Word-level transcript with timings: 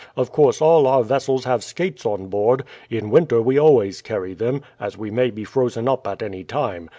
"Of 0.17 0.31
course 0.31 0.63
all 0.63 0.87
our 0.87 1.03
vessels 1.03 1.43
have 1.45 1.63
skates 1.63 2.07
on 2.07 2.25
board; 2.25 2.63
in 2.89 3.11
winter 3.11 3.39
we 3.39 3.59
always 3.59 4.01
carry 4.01 4.33
them, 4.33 4.63
as 4.79 4.97
we 4.97 5.11
may 5.11 5.29
be 5.29 5.43
frozen 5.43 5.87
up 5.87 6.07
at 6.07 6.23
any 6.23 6.43
time. 6.43 6.89